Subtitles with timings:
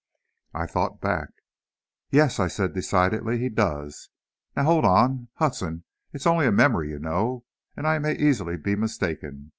[0.55, 1.29] I thought back.
[2.09, 4.09] "Yes," I said, decidedly, "he does!
[4.55, 7.45] Now, hold on, Hudson, it's only a memory, you know,
[7.77, 9.49] and I may easily be mistaken.